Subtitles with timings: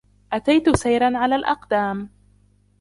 [0.33, 2.09] أتيت سيراً على الأقدام.